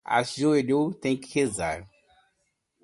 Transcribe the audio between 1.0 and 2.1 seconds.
que rezar